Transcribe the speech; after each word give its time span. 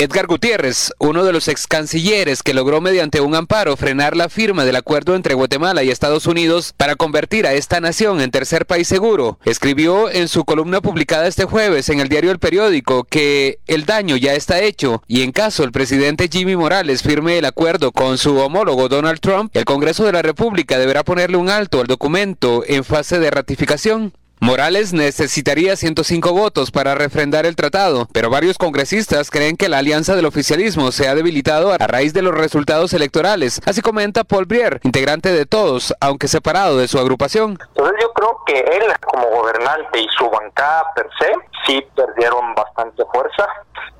Edgar 0.00 0.26
Gutiérrez, 0.26 0.94
uno 0.98 1.24
de 1.24 1.32
los 1.34 1.46
ex 1.46 1.66
cancilleres 1.66 2.42
que 2.42 2.54
logró 2.54 2.80
mediante 2.80 3.20
un 3.20 3.34
amparo 3.34 3.76
frenar 3.76 4.16
la 4.16 4.30
firma 4.30 4.64
del 4.64 4.76
acuerdo 4.76 5.14
entre 5.14 5.34
Guatemala 5.34 5.82
y 5.82 5.90
Estados 5.90 6.24
Unidos 6.24 6.72
para 6.74 6.96
convertir 6.96 7.46
a 7.46 7.52
esta 7.52 7.82
nación 7.82 8.22
en 8.22 8.30
tercer 8.30 8.64
país 8.64 8.88
seguro, 8.88 9.38
escribió 9.44 10.10
en 10.10 10.28
su 10.28 10.46
columna 10.46 10.80
publicada 10.80 11.26
este 11.26 11.44
jueves 11.44 11.90
en 11.90 12.00
el 12.00 12.08
diario 12.08 12.30
El 12.30 12.38
Periódico 12.38 13.04
que 13.04 13.58
el 13.66 13.84
daño 13.84 14.16
ya 14.16 14.32
está 14.32 14.62
hecho 14.62 15.02
y 15.06 15.20
en 15.20 15.32
caso 15.32 15.64
el 15.64 15.70
presidente 15.70 16.30
Jimmy 16.32 16.56
Morales 16.56 17.02
firme 17.02 17.36
el 17.36 17.44
acuerdo 17.44 17.92
con 17.92 18.16
su 18.16 18.38
homólogo 18.38 18.88
Donald 18.88 19.20
Trump, 19.20 19.54
el 19.54 19.66
Congreso 19.66 20.04
de 20.04 20.12
la 20.12 20.22
República 20.22 20.78
deberá 20.78 21.04
ponerle 21.04 21.36
un 21.36 21.50
alto 21.50 21.78
al 21.78 21.88
documento 21.88 22.64
en 22.66 22.84
fase 22.84 23.18
de 23.18 23.30
ratificación. 23.30 24.14
Morales 24.42 24.94
necesitaría 24.94 25.76
105 25.76 26.32
votos 26.32 26.70
para 26.70 26.94
refrendar 26.94 27.44
el 27.44 27.56
tratado, 27.56 28.08
pero 28.10 28.30
varios 28.30 28.56
congresistas 28.56 29.30
creen 29.30 29.58
que 29.58 29.68
la 29.68 29.76
alianza 29.76 30.16
del 30.16 30.24
oficialismo 30.24 30.92
se 30.92 31.08
ha 31.08 31.14
debilitado 31.14 31.74
a 31.74 31.76
raíz 31.76 32.14
de 32.14 32.22
los 32.22 32.34
resultados 32.34 32.94
electorales, 32.94 33.60
así 33.66 33.82
comenta 33.82 34.24
Paul 34.24 34.46
Brier, 34.46 34.80
integrante 34.82 35.30
de 35.30 35.44
Todos, 35.44 35.94
aunque 36.00 36.26
separado 36.26 36.78
de 36.78 36.88
su 36.88 36.98
agrupación. 36.98 37.58
Entonces 37.68 37.98
yo 38.00 38.12
creo 38.14 38.38
que 38.46 38.58
él 38.60 38.84
como 39.02 39.26
gobernante 39.28 40.00
y 40.00 40.08
su 40.16 40.30
bancada 40.30 40.84
per 40.94 41.06
se 41.18 41.32
sí 41.66 41.86
perdieron 41.94 42.54
bastante 42.54 43.04
fuerza. 43.12 43.46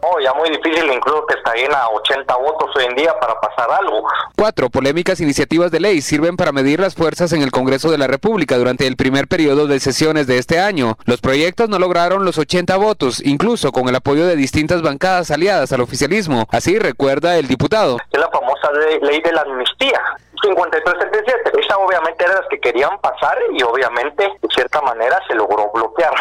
Oh, 0.02 0.18
ya 0.18 0.32
muy 0.34 0.48
difícil 0.50 0.90
incluso 0.90 1.26
que 1.26 1.34
está 1.34 1.52
a 1.76 1.88
80 1.90 2.36
votos 2.36 2.70
hoy 2.76 2.84
en 2.84 2.96
día 2.96 3.12
para 3.20 3.38
pasar 3.38 3.70
algo. 3.70 4.06
Cuatro 4.36 4.70
polémicas 4.70 5.20
iniciativas 5.20 5.70
de 5.70 5.80
ley 5.80 6.00
sirven 6.00 6.36
para 6.36 6.52
medir 6.52 6.80
las 6.80 6.94
fuerzas 6.94 7.32
en 7.32 7.42
el 7.42 7.50
Congreso 7.50 7.90
de 7.90 7.98
la 7.98 8.06
República 8.06 8.56
durante 8.56 8.86
el 8.86 8.96
primer 8.96 9.28
periodo 9.28 9.66
de 9.66 9.78
sesiones 9.78 10.26
de 10.26 10.38
este 10.38 10.58
año. 10.58 10.96
Los 11.04 11.20
proyectos 11.20 11.68
no 11.68 11.78
lograron 11.78 12.24
los 12.24 12.38
80 12.38 12.76
votos, 12.76 13.20
incluso 13.24 13.72
con 13.72 13.88
el 13.88 13.96
apoyo 13.96 14.26
de 14.26 14.36
distintas 14.36 14.82
bancadas 14.82 15.30
aliadas 15.30 15.72
al 15.72 15.82
oficialismo. 15.82 16.46
Así 16.50 16.78
recuerda 16.78 17.36
el 17.36 17.46
diputado. 17.46 17.98
Es 18.10 18.20
la 18.20 18.30
famosa 18.30 18.70
ley 19.02 19.20
de 19.20 19.32
la 19.32 19.42
amnistía. 19.42 20.00
5377. 20.42 21.60
Esa 21.60 21.76
obviamente 21.78 22.24
era 22.24 22.34
las 22.34 22.48
que 22.48 22.58
querían 22.58 22.98
pasar 23.00 23.36
y 23.52 23.62
obviamente 23.62 24.24
de 24.24 24.48
cierta 24.54 24.80
manera 24.80 25.20
se 25.28 25.34
logró 25.34 25.70
bloquear. 25.72 26.14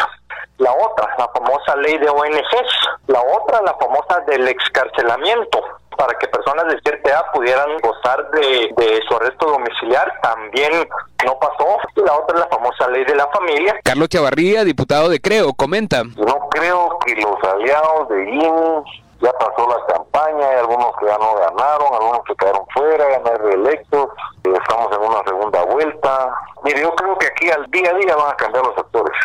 La 0.60 0.72
otra, 0.72 1.08
la 1.18 1.28
famosa 1.28 1.74
ley 1.76 1.96
de 1.96 2.08
ONGs. 2.08 2.72
La 3.06 3.20
otra, 3.20 3.62
la 3.62 3.74
famosa 3.80 4.20
del 4.26 4.46
excarcelamiento 4.46 5.58
para 5.96 6.16
que 6.18 6.28
personas 6.28 6.66
de 6.66 6.80
cierta 6.80 7.10
edad 7.10 7.24
pudieran 7.34 7.76
gozar 7.82 8.30
de, 8.30 8.70
de, 8.76 9.00
su 9.06 9.16
arresto 9.16 9.50
domiciliar, 9.50 10.10
también 10.22 10.88
no 11.24 11.38
pasó. 11.38 11.78
Y 11.96 12.00
la 12.02 12.14
otra 12.14 12.38
es 12.38 12.40
la 12.40 12.48
famosa 12.48 12.88
ley 12.88 13.04
de 13.04 13.14
la 13.14 13.26
familia. 13.28 13.80
Carlos 13.84 14.08
Chavarría, 14.08 14.64
diputado 14.64 15.08
de 15.08 15.20
Creo, 15.20 15.52
comenta. 15.52 16.04
No 16.04 16.48
creo 16.50 16.98
que 17.04 17.16
los 17.16 17.42
aliados 17.42 18.08
de 18.08 18.30
IN 18.30 18.84
ya 19.20 19.32
pasó 19.32 19.68
la 19.68 19.94
campaña, 19.94 20.46
hay 20.48 20.56
algunos 20.60 20.92
que 20.98 21.06
ya 21.06 21.18
no 21.18 21.34
ganaron, 21.34 21.94
algunos 21.94 22.20
que 22.26 22.34
quedaron 22.34 22.66
fuera, 22.72 23.10
ya 23.10 23.18
no 23.18 23.30
hay 23.30 23.36
reelectos, 23.36 24.08
estamos 24.44 24.96
en 24.96 25.02
una 25.02 25.22
segunda 25.24 25.64
vuelta. 25.64 26.34
Mire, 26.64 26.80
yo 26.82 26.94
creo 26.94 27.18
que 27.18 27.26
aquí 27.26 27.50
al 27.50 27.66
día 27.70 27.90
a 27.90 27.94
día 27.94 28.16
van 28.16 28.32
a 28.32 28.36
cambiar 28.36 28.64
los 28.64 28.78
actores. 28.78 29.16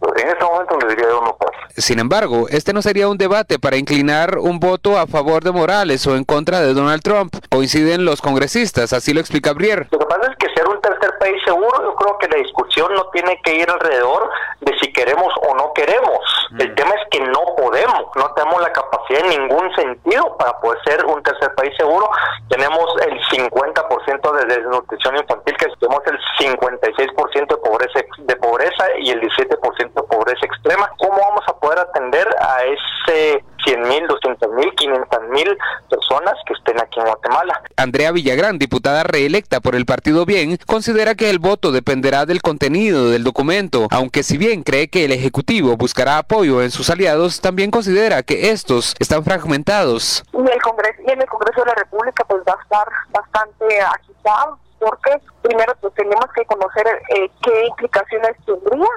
En 0.00 0.28
este 0.28 0.44
momento 0.44 0.78
le 0.80 0.88
diría 0.88 1.08
yo 1.08 1.20
no 1.20 1.36
pasa. 1.36 1.52
Sin 1.76 1.98
embargo, 1.98 2.46
este 2.50 2.72
no 2.72 2.82
sería 2.82 3.08
un 3.08 3.18
debate 3.18 3.58
para 3.58 3.76
inclinar 3.76 4.38
un 4.38 4.60
voto 4.60 4.98
a 4.98 5.06
favor 5.06 5.42
de 5.42 5.50
Morales 5.50 6.06
o 6.06 6.16
en 6.16 6.24
contra 6.24 6.60
de 6.60 6.72
Donald 6.72 7.02
Trump. 7.02 7.34
Coinciden 7.50 8.04
los 8.04 8.20
congresistas, 8.20 8.92
así 8.92 9.12
lo 9.12 9.20
explica 9.20 9.52
Brier. 9.52 9.88
Lo 9.90 9.98
que 9.98 10.06
pasa 10.06 10.30
es 10.30 10.36
que 10.38 10.46
ser 10.54 10.68
un 10.68 10.80
tercer 10.80 11.13
país 11.24 11.40
seguro, 11.46 11.82
yo 11.82 11.94
creo 11.94 12.18
que 12.18 12.28
la 12.28 12.36
discusión 12.36 12.92
no 12.92 13.06
tiene 13.06 13.40
que 13.42 13.54
ir 13.54 13.70
alrededor 13.70 14.30
de 14.60 14.78
si 14.78 14.92
queremos 14.92 15.32
o 15.48 15.54
no 15.54 15.72
queremos. 15.72 16.20
El 16.58 16.74
tema 16.74 16.94
es 16.94 17.08
que 17.10 17.20
no 17.20 17.40
podemos, 17.56 18.04
no 18.14 18.30
tenemos 18.34 18.60
la 18.60 18.70
capacidad 18.72 19.20
en 19.24 19.40
ningún 19.40 19.74
sentido 19.74 20.36
para 20.36 20.60
poder 20.60 20.78
ser 20.84 21.04
un 21.06 21.22
tercer 21.22 21.54
país 21.54 21.72
seguro. 21.78 22.10
Tenemos 22.48 22.84
el 23.06 23.18
50% 23.20 24.32
de 24.32 24.54
desnutrición 24.54 25.16
infantil, 25.16 25.56
que 25.56 25.66
tenemos 25.80 26.02
el 26.06 26.18
56% 26.38 27.48
de 27.48 27.56
pobreza, 27.56 28.00
de 28.18 28.36
pobreza 28.36 28.84
y 28.98 29.10
el 29.10 29.20
17% 29.22 29.94
de 29.94 30.02
pobreza 30.02 30.46
extrema. 30.46 30.90
¿Cómo 30.98 31.18
vamos 31.18 31.44
a 31.48 31.56
poder 31.56 31.78
atender 31.78 32.28
a 32.38 32.62
ese 32.64 33.42
100 33.64 33.88
mil, 33.88 34.06
200 34.06 34.52
mil, 34.52 34.74
500 34.74 35.22
mil 35.30 35.58
personas 35.88 36.34
que 36.46 36.52
estén 36.52 36.80
aquí 36.80 37.00
en 37.00 37.06
Guatemala? 37.06 37.62
Andrea 37.76 38.12
Villagrán, 38.12 38.58
diputada 38.58 39.02
reelecta 39.02 39.60
por 39.60 39.74
el 39.74 39.86
Partido 39.86 40.26
Bien, 40.26 40.58
considera 40.66 41.13
que 41.16 41.30
el 41.30 41.38
voto 41.38 41.72
dependerá 41.72 42.26
del 42.26 42.42
contenido 42.42 43.10
del 43.10 43.24
documento, 43.24 43.88
aunque 43.90 44.22
si 44.22 44.36
bien 44.36 44.62
cree 44.62 44.88
que 44.88 45.04
el 45.04 45.12
Ejecutivo 45.12 45.76
buscará 45.76 46.18
apoyo 46.18 46.62
en 46.62 46.70
sus 46.70 46.90
aliados, 46.90 47.40
también 47.40 47.70
considera 47.70 48.22
que 48.22 48.50
estos 48.50 48.94
están 48.98 49.24
fragmentados. 49.24 50.22
Y 50.32 50.38
el 50.38 50.62
Congreso, 50.62 51.02
y 51.06 51.10
en 51.10 51.20
el 51.20 51.28
Congreso 51.28 51.60
de 51.60 51.66
la 51.66 51.74
República 51.74 52.24
pues 52.24 52.42
va 52.48 52.52
a 52.58 52.62
estar 52.62 52.88
bastante 53.10 53.80
agitado 53.80 54.58
porque 54.78 55.10
primero 55.42 55.74
pues 55.80 55.94
tenemos 55.94 56.26
que 56.34 56.44
conocer 56.44 56.86
eh, 57.16 57.30
qué 57.42 57.66
implicaciones 57.66 58.36
tendría 58.44 58.88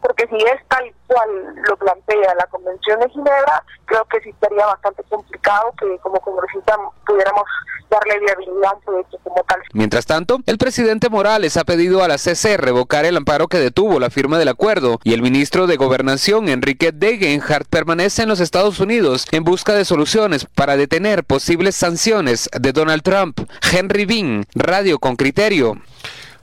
porque 0.00 0.26
si 0.28 0.36
es 0.36 0.66
tal 0.68 0.84
cual 1.06 1.28
lo 1.68 1.76
plantea 1.76 2.34
la 2.34 2.46
Convención 2.46 3.00
de 3.00 3.08
Ginebra, 3.10 3.64
creo 3.86 4.04
que 4.06 4.20
sí 4.20 4.30
estaría 4.30 4.66
bastante 4.66 5.02
complicado 5.04 5.72
que 5.78 5.98
como 5.98 6.20
congresista 6.20 6.76
pudiéramos 7.06 7.44
darle 7.90 8.18
viabilidad 8.20 8.74
un 8.74 8.80
proyecto 8.82 9.18
como 9.24 9.42
tal. 9.44 9.60
Mientras 9.72 10.06
tanto, 10.06 10.40
el 10.46 10.58
presidente 10.58 11.08
Morales 11.08 11.56
ha 11.56 11.64
pedido 11.64 12.02
a 12.02 12.08
la 12.08 12.18
CC 12.18 12.56
revocar 12.56 13.04
el 13.04 13.16
amparo 13.16 13.48
que 13.48 13.58
detuvo 13.58 13.98
la 13.98 14.10
firma 14.10 14.38
del 14.38 14.48
acuerdo 14.48 14.98
y 15.04 15.14
el 15.14 15.22
ministro 15.22 15.66
de 15.66 15.76
Gobernación, 15.76 16.48
Enrique 16.48 16.92
Degenhardt, 16.92 17.68
permanece 17.68 18.22
en 18.22 18.28
los 18.28 18.40
Estados 18.40 18.80
Unidos 18.80 19.26
en 19.32 19.44
busca 19.44 19.72
de 19.74 19.84
soluciones 19.84 20.44
para 20.44 20.76
detener 20.76 21.24
posibles 21.24 21.76
sanciones 21.76 22.48
de 22.58 22.72
Donald 22.72 23.02
Trump. 23.02 23.40
Henry 23.72 24.04
Bean, 24.04 24.44
Radio 24.54 24.98
con 24.98 25.16
Criterio. 25.16 25.76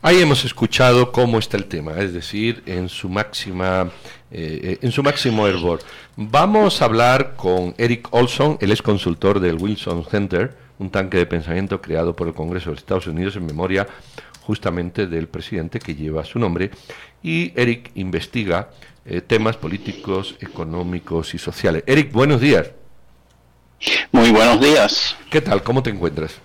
Ahí 0.05 0.21
hemos 0.21 0.45
escuchado 0.45 1.11
cómo 1.11 1.39
está 1.39 1.57
el 1.57 1.65
tema, 1.65 1.97
es 1.97 2.13
decir, 2.13 2.61
en 2.67 2.89
su 2.89 3.09
máxima, 3.09 3.89
eh, 4.29 4.77
en 4.79 4.91
su 4.91 5.01
máximo 5.01 5.47
hervor. 5.47 5.79
Vamos 6.15 6.79
a 6.79 6.85
hablar 6.85 7.33
con 7.35 7.73
Eric 7.79 8.09
Olson, 8.11 8.59
él 8.61 8.71
es 8.71 8.83
consultor 8.83 9.39
del 9.39 9.55
Wilson 9.55 10.05
Center, 10.05 10.55
un 10.77 10.91
tanque 10.91 11.17
de 11.17 11.25
pensamiento 11.25 11.81
creado 11.81 12.15
por 12.15 12.27
el 12.27 12.35
Congreso 12.35 12.69
de 12.69 12.75
Estados 12.75 13.07
Unidos 13.07 13.35
en 13.35 13.47
memoria 13.47 13.87
justamente 14.41 15.07
del 15.07 15.27
presidente 15.27 15.79
que 15.79 15.95
lleva 15.95 16.23
su 16.23 16.37
nombre. 16.37 16.69
Y 17.23 17.51
Eric 17.59 17.89
investiga 17.95 18.69
eh, 19.07 19.21
temas 19.21 19.57
políticos, 19.57 20.35
económicos 20.39 21.33
y 21.33 21.39
sociales. 21.39 21.83
Eric, 21.87 22.11
buenos 22.11 22.41
días. 22.41 22.69
Muy 24.11 24.29
buenos 24.29 24.61
días. 24.61 25.17
¿Qué 25.31 25.41
tal? 25.41 25.63
¿Cómo 25.63 25.81
te 25.81 25.89
encuentras? 25.89 26.39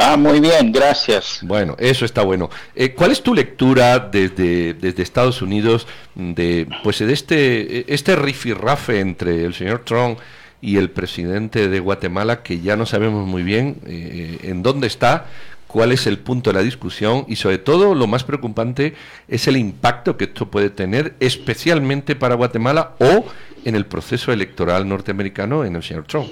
Ah, 0.00 0.16
muy 0.16 0.38
bien, 0.38 0.70
gracias. 0.70 1.40
Bueno, 1.42 1.74
eso 1.76 2.04
está 2.04 2.22
bueno. 2.22 2.48
Eh, 2.76 2.94
¿Cuál 2.94 3.10
es 3.10 3.20
tu 3.20 3.34
lectura 3.34 3.98
desde, 3.98 4.74
desde 4.74 5.02
Estados 5.02 5.42
Unidos 5.42 5.88
de 6.14 6.68
pues 6.84 7.00
de 7.00 7.12
este 7.12 7.92
este 7.92 8.14
rifirrafe 8.14 9.00
entre 9.00 9.44
el 9.44 9.54
señor 9.54 9.82
Trump 9.84 10.20
y 10.60 10.76
el 10.76 10.90
presidente 10.90 11.68
de 11.68 11.80
Guatemala 11.80 12.44
que 12.44 12.60
ya 12.60 12.76
no 12.76 12.86
sabemos 12.86 13.26
muy 13.26 13.42
bien 13.42 13.78
eh, 13.86 14.38
en 14.44 14.62
dónde 14.62 14.86
está, 14.86 15.26
cuál 15.66 15.90
es 15.90 16.06
el 16.06 16.20
punto 16.20 16.50
de 16.50 16.54
la 16.54 16.62
discusión 16.62 17.24
y 17.26 17.34
sobre 17.34 17.58
todo 17.58 17.96
lo 17.96 18.06
más 18.06 18.22
preocupante 18.22 18.94
es 19.26 19.48
el 19.48 19.56
impacto 19.56 20.16
que 20.16 20.24
esto 20.24 20.48
puede 20.48 20.70
tener 20.70 21.14
especialmente 21.18 22.14
para 22.14 22.36
Guatemala 22.36 22.94
o 23.00 23.24
en 23.64 23.74
el 23.74 23.84
proceso 23.84 24.32
electoral 24.32 24.88
norteamericano 24.88 25.64
en 25.64 25.74
el 25.74 25.82
señor 25.82 26.04
Trump. 26.06 26.30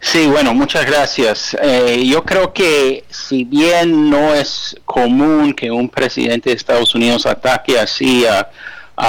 Sí, 0.00 0.26
bueno, 0.28 0.54
muchas 0.54 0.86
gracias. 0.86 1.56
Eh, 1.60 2.04
yo 2.06 2.24
creo 2.24 2.52
que 2.52 3.04
si 3.10 3.44
bien 3.44 4.08
no 4.08 4.32
es 4.32 4.76
común 4.84 5.52
que 5.52 5.70
un 5.70 5.88
presidente 5.88 6.50
de 6.50 6.56
Estados 6.56 6.94
Unidos 6.94 7.26
ataque 7.26 7.78
así 7.78 8.24
a, 8.26 8.48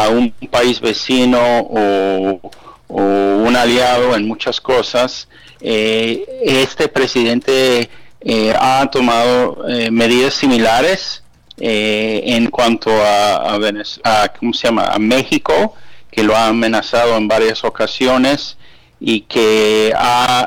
un 0.09 0.31
país 0.51 0.79
vecino 0.79 1.39
o, 1.39 2.39
un 2.87 3.55
aliado 3.55 4.15
en 4.15 4.27
muchas 4.27 4.59
cosas, 4.59 5.27
eh, 5.61 6.25
este 6.43 6.87
presidente 6.87 7.89
eh, 8.21 8.53
ha 8.59 8.87
tomado 8.91 9.63
medidas 9.91 10.33
similares 10.33 11.23
en 11.57 12.49
cuanto 12.49 12.89
a, 12.91 13.55
a, 13.55 14.27
¿cómo 14.29 14.53
se 14.53 14.67
llama? 14.67 14.85
a 14.85 14.97
México, 14.97 15.75
que 16.11 16.23
lo 16.23 16.35
ha 16.35 16.47
amenazado 16.47 17.15
en 17.17 17.27
varias 17.27 17.63
ocasiones 17.63 18.57
y 18.99 19.21
que 19.21 19.93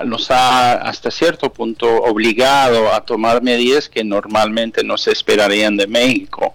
los 0.05 0.31
ha 0.31 0.73
hasta 0.73 1.11
cierto 1.11 1.53
punto 1.53 1.87
obligado 2.03 2.93
a 2.93 3.01
tomar 3.01 3.43
medidas 3.43 3.89
que 3.89 4.05
normalmente 4.05 4.85
no 4.85 4.99
se 4.99 5.13
esperarían 5.13 5.77
de 5.77 5.87
México. 5.87 6.55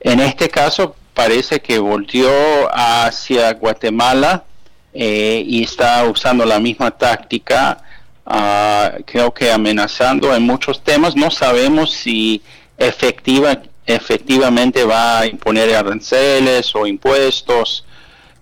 En 0.00 0.20
este 0.20 0.48
caso 0.48 0.96
parece 1.14 1.60
que 1.60 1.78
volteó 1.78 2.30
hacia 2.72 3.52
Guatemala 3.54 4.44
eh, 4.92 5.42
y 5.46 5.62
está 5.62 6.04
usando 6.08 6.44
la 6.44 6.58
misma 6.58 6.90
táctica 6.90 7.78
ah, 8.26 8.92
creo 9.06 9.32
que 9.32 9.52
amenazando 9.52 10.34
en 10.34 10.42
muchos 10.42 10.82
temas. 10.82 11.14
No 11.14 11.30
sabemos 11.30 11.92
si 11.92 12.42
efectiva, 12.76 13.62
efectivamente 13.86 14.84
va 14.84 15.20
a 15.20 15.26
imponer 15.26 15.74
aranceles 15.74 16.74
o 16.74 16.86
impuestos, 16.86 17.84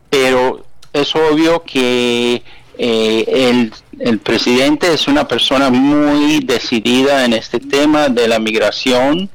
pero 0.08 0.64
es 0.92 1.14
obvio 1.14 1.62
que 1.62 2.42
eh, 2.78 3.70
el, 3.98 4.18
presidente 4.20 4.92
es 4.92 5.06
una 5.08 5.28
persona 5.28 5.70
muy 5.70 6.40
decidida 6.40 7.24
en 7.24 7.32
este 7.34 7.60
tema 7.60 8.08
de 8.08 8.28
la 8.28 8.38
migración. 8.38 9.28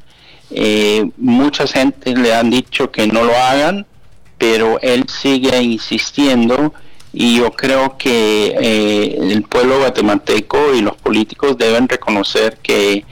Eh, 0.49 1.09
mucha 1.17 1.67
gente 1.67 2.15
le 2.15 2.33
han 2.33 2.49
dicho 2.49 2.91
que 2.91 3.07
no 3.07 3.23
lo 3.23 3.35
hagan, 3.35 3.85
pero 4.37 4.79
él 4.81 5.05
sigue 5.07 5.61
insistiendo 5.61 6.73
y 7.13 7.37
yo 7.37 7.51
creo 7.51 7.97
que 7.97 8.55
eh, 8.59 9.17
el 9.19 9.43
pueblo 9.43 9.79
guatemalteco 9.79 10.73
y 10.75 10.81
los 10.81 10.95
políticos 10.97 11.57
deben 11.57 11.87
reconocer 11.87 12.57
que 12.61 13.05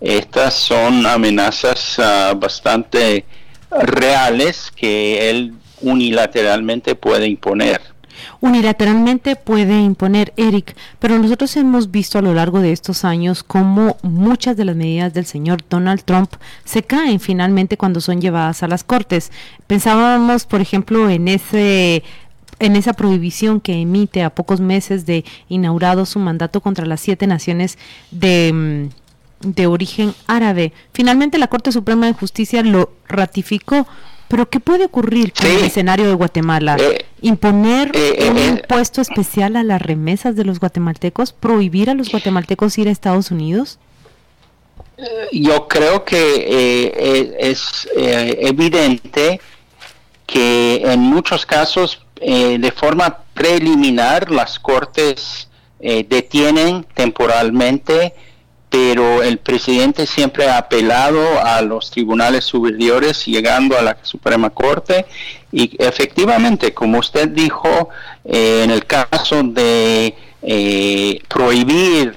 estas 0.00 0.54
son 0.54 1.06
amenazas 1.06 1.98
ah, 1.98 2.34
bastante 2.36 3.24
reales 3.70 4.72
que 4.74 5.30
él 5.30 5.52
unilateralmente 5.82 6.94
puede 6.94 7.26
imponer 7.26 7.89
unilateralmente 8.40 9.36
puede 9.36 9.80
imponer 9.80 10.32
Eric, 10.36 10.74
pero 10.98 11.18
nosotros 11.18 11.56
hemos 11.56 11.90
visto 11.90 12.18
a 12.18 12.22
lo 12.22 12.34
largo 12.34 12.60
de 12.60 12.72
estos 12.72 13.04
años 13.04 13.42
cómo 13.42 13.96
muchas 14.02 14.56
de 14.56 14.64
las 14.64 14.76
medidas 14.76 15.12
del 15.12 15.26
señor 15.26 15.62
Donald 15.68 16.02
Trump 16.04 16.32
se 16.64 16.82
caen 16.82 17.20
finalmente 17.20 17.76
cuando 17.76 18.00
son 18.00 18.20
llevadas 18.20 18.62
a 18.62 18.68
las 18.68 18.84
cortes. 18.84 19.30
Pensábamos, 19.66 20.46
por 20.46 20.60
ejemplo, 20.60 21.08
en 21.10 21.28
ese 21.28 22.02
en 22.58 22.76
esa 22.76 22.92
prohibición 22.92 23.58
que 23.58 23.72
emite 23.72 24.22
a 24.22 24.30
pocos 24.30 24.60
meses 24.60 25.06
de 25.06 25.24
inaugurado 25.48 26.04
su 26.04 26.18
mandato 26.18 26.60
contra 26.60 26.84
las 26.84 27.00
siete 27.00 27.26
naciones 27.26 27.78
de, 28.10 28.90
mm, 29.42 29.50
de 29.54 29.66
origen 29.66 30.14
árabe. 30.26 30.72
Finalmente 30.92 31.38
la 31.38 31.48
Corte 31.48 31.72
Suprema 31.72 32.06
de 32.06 32.12
Justicia 32.12 32.62
lo 32.62 32.92
ratificó, 33.08 33.86
pero 34.30 34.48
¿qué 34.48 34.60
puede 34.60 34.84
ocurrir 34.84 35.32
con 35.32 35.50
el 35.50 35.64
escenario 35.64 36.06
de 36.06 36.14
Guatemala? 36.14 36.76
Eh, 36.78 37.04
¿Imponer 37.20 37.90
eh, 37.94 38.28
un 38.30 38.38
eh, 38.38 38.46
impuesto 38.46 39.00
especial 39.00 39.56
a 39.56 39.64
las 39.64 39.82
remesas 39.82 40.36
de 40.36 40.44
los 40.44 40.60
guatemaltecos? 40.60 41.32
¿Prohibir 41.32 41.90
a 41.90 41.94
los 41.94 42.12
guatemaltecos 42.12 42.78
ir 42.78 42.86
a 42.86 42.92
Estados 42.92 43.32
Unidos? 43.32 43.80
Yo 45.32 45.66
creo 45.66 46.04
que 46.04 47.34
es 47.40 47.88
evidente 47.96 49.40
que 50.26 50.82
en 50.84 51.00
muchos 51.00 51.44
casos 51.44 52.06
de 52.14 52.72
forma 52.76 53.24
preliminar 53.34 54.30
las 54.30 54.60
cortes 54.60 55.48
detienen 55.80 56.86
temporalmente 56.94 58.14
pero 58.70 59.22
el 59.22 59.38
presidente 59.38 60.06
siempre 60.06 60.48
ha 60.48 60.56
apelado 60.56 61.44
a 61.44 61.60
los 61.60 61.90
tribunales 61.90 62.44
superiores, 62.44 63.26
llegando 63.26 63.76
a 63.76 63.82
la 63.82 63.98
Suprema 64.02 64.50
Corte, 64.50 65.06
y 65.50 65.76
efectivamente, 65.78 66.72
como 66.72 67.00
usted 67.00 67.28
dijo, 67.28 67.88
eh, 68.24 68.62
en 68.64 68.70
el 68.70 68.86
caso 68.86 69.42
de 69.42 70.14
eh, 70.42 71.20
prohibir 71.28 72.14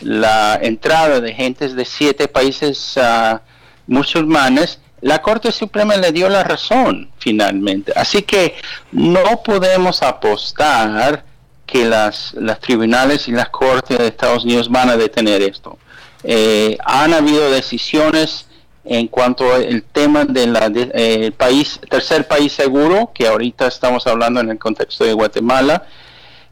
la 0.00 0.58
entrada 0.62 1.20
de 1.20 1.34
gentes 1.34 1.74
de 1.74 1.84
siete 1.84 2.28
países 2.28 2.96
uh, 2.96 3.38
musulmanes, 3.86 4.78
la 5.00 5.20
Corte 5.20 5.50
Suprema 5.52 5.96
le 5.96 6.12
dio 6.12 6.28
la 6.28 6.44
razón 6.44 7.10
finalmente. 7.18 7.92
Así 7.96 8.22
que 8.22 8.54
no 8.92 9.42
podemos 9.42 10.02
apostar 10.02 11.24
que 11.70 11.84
las, 11.84 12.34
las 12.34 12.58
tribunales 12.60 13.28
y 13.28 13.32
las 13.32 13.48
cortes 13.48 13.96
de 13.96 14.08
Estados 14.08 14.44
Unidos 14.44 14.68
van 14.68 14.90
a 14.90 14.96
detener 14.96 15.40
esto. 15.42 15.78
Eh, 16.24 16.76
han 16.84 17.14
habido 17.14 17.50
decisiones 17.50 18.46
en 18.84 19.06
cuanto 19.08 19.54
al 19.54 19.82
tema 19.84 20.24
del 20.24 20.52
de, 20.72 20.90
eh, 20.94 21.32
país, 21.32 21.80
tercer 21.88 22.26
país 22.26 22.52
seguro, 22.52 23.12
que 23.14 23.28
ahorita 23.28 23.68
estamos 23.68 24.06
hablando 24.06 24.40
en 24.40 24.50
el 24.50 24.58
contexto 24.58 25.04
de 25.04 25.12
Guatemala, 25.12 25.84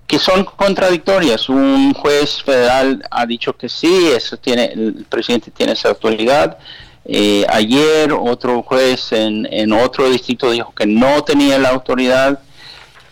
que 0.07 0.19
son 0.19 0.45
contradictorias. 0.45 1.49
Un 1.49 1.95
juez 1.95 2.43
federal 2.43 3.05
ha 3.11 3.27
dicho 3.27 3.57
que 3.57 3.69
sí, 3.69 4.11
eso 4.15 4.37
tiene, 4.37 4.67
el 4.67 5.07
presidente 5.09 5.51
tiene 5.51 5.73
esa 5.73 5.89
autoridad. 5.89 6.59
Eh, 7.05 7.45
ayer 7.49 8.13
otro 8.13 8.63
juez 8.63 9.13
en, 9.13 9.49
en 9.51 9.73
otro 9.73 10.09
distrito 10.11 10.51
dijo 10.51 10.73
que 10.75 10.87
no 10.87 11.25
tenía 11.25 11.59
la 11.59 11.71
autoridad. 11.71 12.41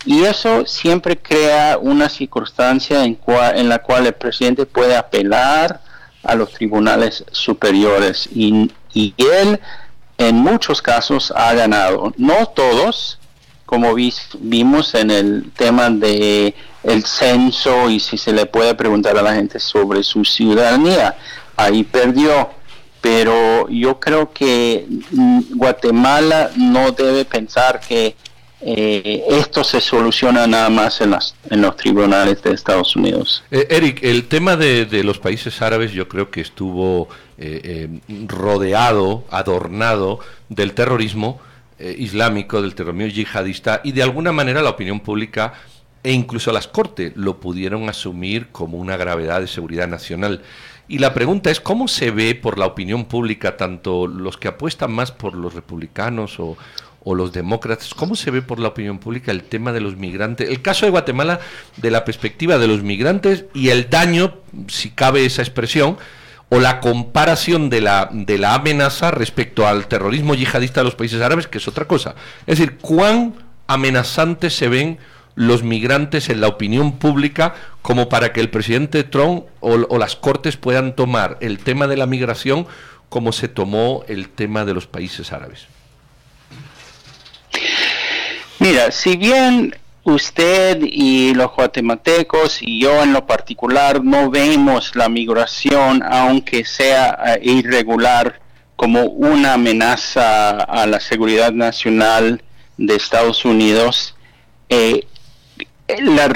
Y 0.07 0.23
eso 0.23 0.65
siempre 0.67 1.19
crea 1.19 1.79
una 1.79 2.09
circunstancia 2.09 3.05
en, 3.05 3.19
en 3.55 3.69
la 3.69 3.81
cual 3.81 4.07
el 4.07 4.13
presidente 4.15 4.65
puede 4.65 4.97
apelar 4.97 5.81
a 6.23 6.35
los 6.37 6.53
tribunales 6.53 7.25
superiores 7.33 8.29
y, 8.35 8.71
él 8.95 9.61
en 10.17 10.37
muchos 10.37 10.81
casos 10.81 11.33
ha 11.37 11.53
ganado. 11.53 12.15
No 12.17 12.47
todos, 12.47 13.19
como 13.67 13.95
vimos 13.95 14.95
en 14.95 15.11
el 15.11 15.51
tema 15.55 15.91
de 15.91 16.55
el 16.83 17.05
censo 17.05 17.91
y 17.91 18.01
si 18.01 18.17
se 18.17 18.33
le 18.33 18.47
puede 18.47 18.75
preguntar 18.75 19.19
a 19.19 19.23
la 19.23 19.35
gente 19.35 19.59
sobre 19.59 20.03
su 20.03 20.25
ciudadanía, 20.25 21.17
ahí 21.57 21.83
perdió. 21.83 22.51
Pero 23.03 23.69
yo 23.69 24.01
creo 24.01 24.33
que 24.33 24.87
mm, 25.11 25.41
Guatemala 25.57 26.51
no 26.57 26.93
debe 26.93 27.25
pensar 27.25 27.81
que 27.81 28.17
eh, 28.69 29.23
esto 29.29 29.63
se 29.63 29.81
soluciona 29.81 30.45
nada 30.49 30.69
más 30.71 31.01
en, 31.01 31.13
las, 31.13 31.37
en 31.51 31.63
los 31.63 31.77
tribunales 31.77 32.43
de 32.43 32.51
Estados 32.51 32.97
Unidos. 32.97 33.45
Eh, 33.53 33.69
Eric, 33.71 34.01
el 34.03 34.27
tema 34.27 34.57
de, 34.57 35.05
los 35.05 35.21
países 35.21 35.63
árabes 35.63 35.93
yo 35.93 36.09
creo 36.09 36.33
que 36.33 36.41
estuvo 36.41 37.09
eh, 37.39 37.89
rodeado, 38.27 39.25
adornado 39.31 40.19
del 40.49 40.73
terrorismo 40.73 41.41
islámico, 41.79 42.61
del 42.61 42.75
terrorismo 42.75 43.07
yihadista 43.07 43.83
y 43.85 43.93
de 43.93 44.03
alguna 44.03 44.33
manera 44.33 44.63
la 44.63 44.71
opinión 44.71 44.99
pública 44.99 45.53
e 46.03 46.11
incluso 46.11 46.51
las 46.51 46.67
cortes 46.67 47.13
lo 47.15 47.39
pudieron 47.39 47.89
asumir 47.89 48.49
como 48.49 48.79
una 48.79 48.97
gravedad 48.97 49.41
de 49.43 49.47
seguridad 49.47 49.87
nacional. 49.87 50.43
Y 50.89 50.99
la 50.99 51.15
pregunta 51.15 51.51
es, 51.51 51.61
¿cómo 51.61 51.87
se 51.87 52.11
ve 52.11 52.35
por 52.35 52.59
la 52.59 52.67
opinión 52.67 53.05
pública, 53.05 53.57
tanto 53.57 54.09
los 54.09 54.39
que 54.39 54.49
apuestan 54.49 54.93
más 54.93 55.13
por 55.13 55.35
los 55.37 55.55
republicanos 55.55 56.41
o, 56.41 56.57
o 57.09 57.15
los 57.15 57.33
demócratas, 57.33 57.95
¿cómo 57.95 58.17
se 58.17 58.33
ve 58.33 58.43
por 58.43 58.59
la 58.59 58.67
opinión 58.67 58.99
pública 58.99 59.31
el 59.31 59.45
tema 59.45 59.73
de 59.73 59.81
los 59.81 59.97
migrantes? 59.97 60.51
El 60.51 60.61
caso 60.61 60.87
de 60.87 60.91
Guatemala, 60.91 61.39
de 61.77 61.93
la 61.93 62.05
perspectiva 62.05 62.59
de 62.59 62.67
los 62.67 62.83
migrantes 62.83 63.45
y 63.55 63.69
el 63.69 63.89
daño, 63.89 64.35
si 64.67 64.91
cabe 64.91 65.25
esa 65.25 65.41
expresión, 65.41 65.99
o 66.49 66.59
la 66.59 66.81
comparación 66.81 67.71
de 67.71 67.81
la, 67.81 68.09
de 68.11 68.39
la 68.39 68.55
amenaza 68.55 69.13
respecto 69.13 69.69
al 69.69 69.87
terrorismo 69.87 70.35
yihadista 70.35 70.81
de 70.81 70.85
los 70.87 70.97
países 70.97 71.23
árabes, 71.23 71.47
que 71.47 71.59
es 71.59 71.69
otra 71.69 71.85
cosa. 71.85 72.17
Es 72.45 72.59
decir, 72.59 72.79
cuán 72.79 73.37
amenazantes 73.69 74.57
se 74.57 74.67
ven 74.67 74.99
los 75.37 75.63
migrantes 75.63 76.29
en 76.29 76.41
la 76.41 76.49
opinión 76.49 76.99
pública 76.99 77.55
como 77.83 78.09
para 78.09 78.33
que 78.33 78.41
el 78.41 78.51
presidente 78.51 79.05
Trump 79.05 79.45
o, 79.61 79.75
o 79.75 79.99
las 79.99 80.17
cortes 80.17 80.57
puedan 80.57 80.97
tomar 80.97 81.39
el 81.41 81.59
tema 81.59 81.87
de 81.87 81.99
la 81.99 82.07
migración 82.07 82.67
como 83.09 83.31
se 83.31 83.47
tomó 83.47 84.03
el 84.09 84.29
tema 84.29 84.65
de 84.65 84.75
los 84.75 84.89
países 84.89 85.33
árabes. 85.33 85.69
Mira, 88.69 88.91
si 88.91 89.17
bien 89.17 89.77
usted 90.03 90.81
y 90.83 91.33
los 91.35 91.55
guatemaltecos 91.55 92.61
y 92.61 92.81
yo 92.81 93.01
en 93.05 93.13
lo 93.13 93.25
particular 93.25 94.03
no 94.03 94.29
vemos 94.29 94.97
la 94.97 95.09
migración, 95.09 96.03
aunque 96.03 96.65
sea 96.65 97.17
eh, 97.27 97.39
irregular, 97.43 98.41
como 98.75 99.05
una 99.05 99.53
amenaza 99.53 100.51
a 100.51 100.85
la 100.89 100.99
seguridad 100.99 101.53
nacional 101.53 102.43
de 102.77 102.97
Estados 102.97 103.45
Unidos, 103.45 104.17
eh, 104.69 105.07
la, 106.01 106.29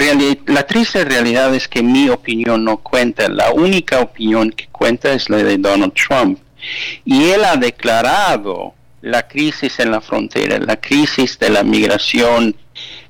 la 0.45 0.65
triste 0.65 1.03
realidad 1.03 1.53
es 1.53 1.67
que 1.67 1.83
mi 1.83 2.07
opinión 2.07 2.63
no 2.63 2.77
cuenta. 2.77 3.27
La 3.27 3.51
única 3.51 3.99
opinión 3.99 4.51
que 4.51 4.67
cuenta 4.67 5.11
es 5.11 5.29
la 5.29 5.35
de 5.35 5.57
Donald 5.57 5.95
Trump. 5.95 6.39
Y 7.03 7.25
él 7.31 7.43
ha 7.43 7.57
declarado 7.57 8.73
la 9.01 9.27
crisis 9.27 9.79
en 9.79 9.91
la 9.91 10.01
frontera, 10.01 10.59
la 10.59 10.77
crisis 10.77 11.37
de 11.39 11.49
la 11.49 11.63
migración 11.63 12.55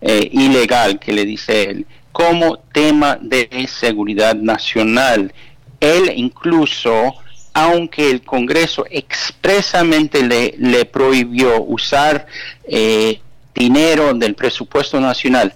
eh, 0.01 0.29
ilegal 0.31 0.99
que 0.99 1.13
le 1.13 1.25
dice 1.25 1.63
él, 1.63 1.85
como 2.11 2.57
tema 2.57 3.17
de 3.21 3.67
seguridad 3.67 4.35
nacional. 4.35 5.33
Él 5.79 6.11
incluso, 6.15 7.15
aunque 7.53 8.09
el 8.09 8.21
Congreso 8.21 8.85
expresamente 8.89 10.23
le, 10.23 10.55
le 10.57 10.85
prohibió 10.85 11.61
usar 11.63 12.25
eh, 12.63 13.19
dinero 13.53 14.13
del 14.13 14.35
presupuesto 14.35 14.99
nacional 14.99 15.53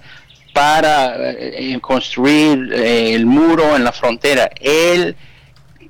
para 0.53 1.15
eh, 1.17 1.77
construir 1.81 2.71
el 2.73 3.25
muro 3.25 3.75
en 3.75 3.83
la 3.83 3.91
frontera, 3.91 4.49
él 4.59 5.15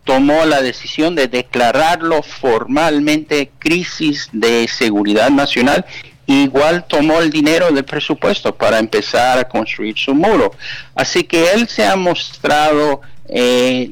tomó 0.06 0.46
la 0.46 0.62
decisión 0.62 1.16
de 1.16 1.28
declararlo 1.28 2.22
formalmente 2.24 3.52
crisis 3.60 4.30
de 4.32 4.68
seguridad 4.68 5.30
nacional, 5.32 5.84
igual 6.28 6.86
tomó 6.88 7.20
el 7.20 7.32
dinero 7.32 7.72
del 7.72 7.84
presupuesto 7.84 8.56
para 8.56 8.80
empezar 8.80 9.40
a 9.40 9.48
construir 9.50 9.98
su 9.98 10.14
muro. 10.14 10.52
Así 10.96 11.24
que 11.24 11.52
él 11.52 11.68
se 11.68 11.86
ha 11.86 11.96
mostrado 11.96 13.02
eh, 13.28 13.90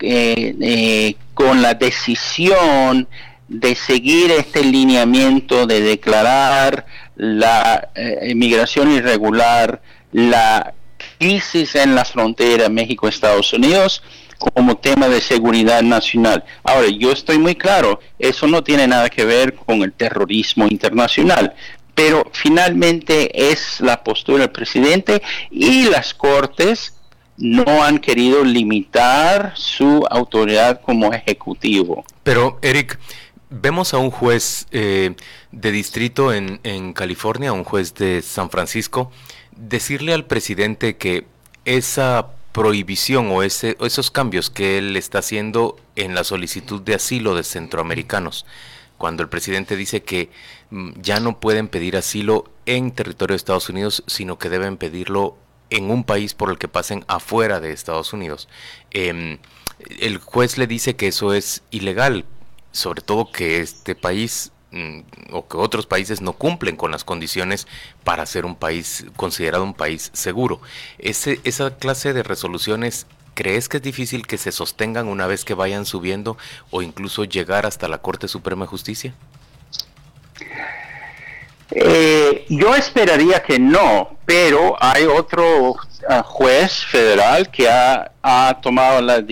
eh, 0.00 1.14
con 1.32 1.62
la 1.62 1.74
decisión 1.74 3.08
de 3.46 3.74
seguir 3.76 4.32
este 4.32 4.64
lineamiento 4.64 5.66
de 5.66 5.80
declarar 5.80 6.86
la 7.14 7.88
inmigración 8.26 8.90
irregular, 8.90 9.80
la 10.10 10.74
crisis 11.18 11.76
en 11.76 11.94
las 11.94 12.10
fronteras 12.10 12.68
México-Estados 12.70 13.52
Unidos 13.52 14.02
como 14.50 14.76
tema 14.76 15.08
de 15.08 15.20
seguridad 15.20 15.82
nacional. 15.82 16.44
Ahora, 16.64 16.88
yo 16.88 17.12
estoy 17.12 17.38
muy 17.38 17.54
claro, 17.54 18.00
eso 18.18 18.46
no 18.46 18.62
tiene 18.62 18.86
nada 18.86 19.08
que 19.08 19.24
ver 19.24 19.54
con 19.54 19.82
el 19.82 19.92
terrorismo 19.92 20.66
internacional, 20.68 21.54
pero 21.94 22.24
finalmente 22.32 23.50
es 23.50 23.80
la 23.80 24.02
postura 24.02 24.40
del 24.40 24.50
presidente 24.50 25.22
y 25.50 25.84
las 25.88 26.14
cortes 26.14 26.94
no 27.36 27.82
han 27.82 27.98
querido 27.98 28.44
limitar 28.44 29.52
su 29.56 30.04
autoridad 30.10 30.80
como 30.80 31.12
ejecutivo. 31.12 32.04
Pero, 32.22 32.58
Eric, 32.62 32.98
vemos 33.50 33.94
a 33.94 33.98
un 33.98 34.10
juez 34.10 34.66
eh, 34.70 35.14
de 35.50 35.72
distrito 35.72 36.32
en, 36.32 36.60
en 36.62 36.92
California, 36.92 37.52
un 37.52 37.64
juez 37.64 37.94
de 37.94 38.22
San 38.22 38.50
Francisco, 38.50 39.10
decirle 39.56 40.12
al 40.14 40.24
presidente 40.24 40.96
que 40.96 41.26
esa 41.64 42.28
prohibición 42.52 43.30
o, 43.30 43.42
ese, 43.42 43.76
esos 43.80 44.10
cambios 44.10 44.50
que 44.50 44.78
él 44.78 44.96
está 44.96 45.18
haciendo 45.18 45.76
en 45.96 46.14
la 46.14 46.24
solicitud 46.24 46.80
de 46.82 46.94
asilo 46.94 47.34
de 47.34 47.44
centroamericanos, 47.44 48.46
cuando 48.98 49.22
el 49.22 49.28
presidente 49.28 49.76
dice 49.76 50.02
que 50.02 50.30
mm, 50.70 51.00
ya 51.00 51.18
no 51.18 51.40
pueden 51.40 51.68
pedir 51.68 51.96
asilo 51.96 52.44
en 52.66 52.92
territorio 52.92 53.32
de 53.34 53.38
Estados 53.38 53.68
Unidos, 53.68 54.04
sino 54.06 54.38
que 54.38 54.48
deben 54.48 54.76
pedirlo 54.76 55.36
en 55.70 55.90
un 55.90 56.04
país 56.04 56.34
por 56.34 56.50
el 56.50 56.58
que 56.58 56.68
pasen 56.68 57.04
afuera 57.08 57.58
de 57.60 57.72
Estados 57.72 58.12
Unidos. 58.12 58.48
Em, 58.90 59.38
el 60.00 60.18
juez 60.18 60.58
le 60.58 60.66
dice 60.66 60.94
que 60.94 61.08
eso 61.08 61.32
es 61.32 61.62
ilegal, 61.70 62.26
sobre 62.70 63.02
todo 63.02 63.32
que 63.32 63.60
este 63.60 63.94
país 63.94 64.52
o 65.30 65.46
que 65.46 65.56
otros 65.56 65.86
países 65.86 66.20
no 66.20 66.32
cumplen 66.32 66.76
con 66.76 66.90
las 66.90 67.04
condiciones 67.04 67.66
para 68.04 68.26
ser 68.26 68.46
un 68.46 68.56
país 68.56 69.04
considerado 69.16 69.64
un 69.64 69.74
país 69.74 70.10
seguro. 70.14 70.60
Esa 70.98 71.76
clase 71.76 72.12
de 72.12 72.22
resoluciones, 72.22 73.06
¿crees 73.34 73.68
que 73.68 73.78
es 73.78 73.82
difícil 73.82 74.26
que 74.26 74.38
se 74.38 74.52
sostengan 74.52 75.08
una 75.08 75.26
vez 75.26 75.44
que 75.44 75.54
vayan 75.54 75.84
subiendo 75.84 76.36
o 76.70 76.82
incluso 76.82 77.24
llegar 77.24 77.66
hasta 77.66 77.88
la 77.88 77.98
Corte 77.98 78.28
Suprema 78.28 78.64
de 78.64 78.68
Justicia? 78.68 79.14
Eh, 81.74 82.44
yo 82.50 82.74
esperaría 82.74 83.42
que 83.42 83.58
no, 83.58 84.18
pero 84.26 84.76
hay 84.78 85.04
otro 85.04 85.76
ah, 86.06 86.22
juez 86.22 86.84
federal 86.84 87.50
que 87.50 87.66
ha, 87.68 88.10
tomado 88.62 89.00
la, 89.00 89.22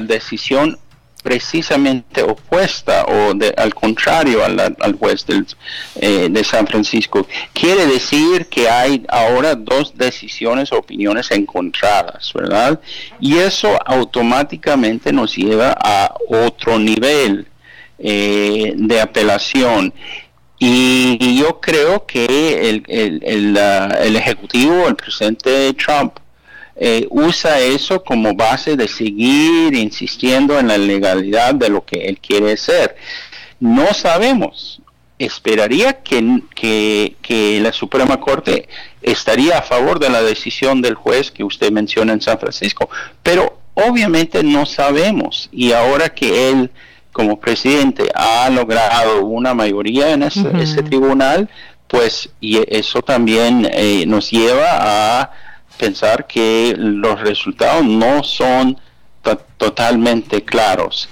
decisión 0.00 0.78
precisamente 1.24 2.22
opuesta 2.22 3.06
o 3.06 3.32
al 3.56 3.74
contrario 3.74 4.44
al, 4.44 4.92
juez 4.98 5.24
eh, 5.96 6.28
de 6.30 6.44
San 6.44 6.66
Francisco. 6.66 7.26
Quiere 7.54 7.86
decir 7.86 8.46
que 8.46 8.68
hay 8.68 9.04
ahora 9.08 9.54
dos 9.54 9.96
decisiones 9.96 10.70
o 10.70 10.76
opiniones 10.76 11.30
encontradas, 11.30 12.30
¿verdad? 12.34 12.78
Y 13.18 13.38
eso 13.38 13.70
automáticamente 13.86 15.14
nos 15.14 15.34
lleva 15.34 15.74
a 15.82 16.14
otro 16.28 16.78
nivel 16.78 17.48
eh, 17.98 18.74
de 18.76 19.00
apelación. 19.00 19.94
Y, 20.58 21.38
yo 21.38 21.58
creo 21.58 22.04
que 22.04 22.68
el, 22.68 22.84
el, 22.86 24.16
Ejecutivo, 24.16 24.88
el 24.88 24.96
presidente 24.96 25.72
Trump, 25.72 26.18
eh, 26.76 27.06
usa 27.10 27.60
eso 27.60 28.02
como 28.02 28.34
base 28.34 28.76
de 28.76 28.88
seguir 28.88 29.74
insistiendo 29.74 30.58
en 30.58 30.68
la 30.68 30.78
legalidad 30.78 31.54
de 31.54 31.68
lo 31.68 31.84
que 31.84 32.06
él 32.06 32.18
quiere 32.18 32.52
hacer. 32.52 32.96
No 33.60 33.94
sabemos. 33.94 34.80
Esperaría 35.16 36.02
que, 36.02 36.42
que, 36.56 37.14
que, 37.22 37.60
la 37.60 37.72
Suprema 37.72 38.18
Corte 38.18 38.68
estaría 39.00 39.58
a 39.58 39.62
favor 39.62 40.00
de 40.00 40.10
la 40.10 40.22
decisión 40.22 40.82
del 40.82 40.96
juez 40.96 41.30
que 41.30 41.44
usted 41.44 41.70
menciona 41.70 42.12
en 42.12 42.20
San 42.20 42.38
Francisco, 42.40 42.90
pero 43.22 43.60
obviamente 43.74 44.42
no 44.42 44.66
sabemos. 44.66 45.48
Y 45.52 45.70
ahora 45.70 46.08
que 46.08 46.50
él 46.50 46.70
como 47.12 47.38
presidente 47.38 48.10
ha 48.12 48.50
logrado 48.50 49.24
una 49.24 49.54
mayoría 49.54 50.10
en 50.10 50.24
ese, 50.24 50.82
tribunal, 50.82 51.48
pues 51.86 52.28
y 52.40 52.60
eso 52.68 53.02
también 53.02 53.68
eh, 53.72 54.04
nos 54.06 54.32
lleva 54.32 55.20
a 55.22 55.30
pensar 55.78 56.26
que 56.26 56.74
los 56.76 57.20
resultados 57.20 57.84
no 57.84 58.22
son 58.22 58.78
totalmente 59.56 60.44
claros. 60.44 61.08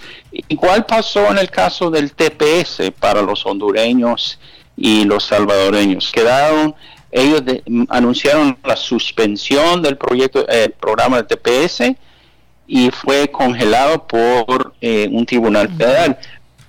Igual 0.49 0.87
pasó 0.87 1.31
en 1.31 1.39
el 1.39 1.51
caso 1.51 1.91
del 1.91 2.13
TPS 2.13 2.91
para 2.99 3.23
los 3.23 3.45
hondureños 3.45 4.39
y 4.77 5.05
los 5.05 5.25
salvadoreños. 5.25 6.11
Quedaron, 6.11 6.75
ellos 7.11 7.43
anunciaron 7.89 8.59
la 8.65 8.77
suspensión 8.77 9.83
del 9.83 9.97
proyecto, 9.97 10.47
el 10.49 10.71
programa 10.73 11.23
del 11.23 11.27
TPS, 11.27 11.95
y 12.67 12.91
fue 12.91 13.31
congelado 13.31 14.07
por 14.07 14.75
eh, 14.81 15.09
un 15.11 15.27
tribunal 15.27 15.69
federal. 15.77 16.19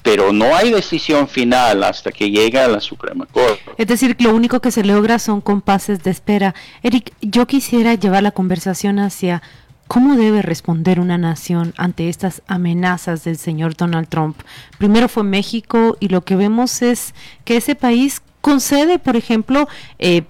Pero 0.03 0.31
no 0.33 0.55
hay 0.55 0.71
decisión 0.71 1.27
final 1.27 1.83
hasta 1.83 2.11
que 2.11 2.29
llega 2.29 2.65
a 2.65 2.67
la 2.67 2.79
Suprema 2.79 3.25
Corte. 3.25 3.63
Es 3.77 3.87
decir, 3.87 4.15
lo 4.19 4.35
único 4.35 4.59
que 4.59 4.71
se 4.71 4.83
logra 4.83 5.17
son 5.17 5.41
compases 5.41 6.03
de 6.03 6.11
espera. 6.11 6.53
Eric, 6.83 7.13
yo 7.21 7.47
quisiera 7.47 7.95
llevar 7.95 8.21
la 8.21 8.31
conversación 8.31 8.99
hacia 8.99 9.41
cómo 9.87 10.15
debe 10.15 10.41
responder 10.41 10.99
una 10.99 11.17
nación 11.17 11.73
ante 11.77 12.09
estas 12.09 12.41
amenazas 12.47 13.23
del 13.23 13.37
señor 13.37 13.75
Donald 13.75 14.07
Trump. 14.07 14.37
Primero 14.77 15.07
fue 15.07 15.23
México 15.23 15.97
y 15.99 16.09
lo 16.09 16.23
que 16.23 16.35
vemos 16.35 16.81
es 16.81 17.13
que 17.45 17.57
ese 17.57 17.75
país 17.75 18.21
concede, 18.41 18.99
por 18.99 19.15
ejemplo, 19.15 19.67
eh, 19.99 20.23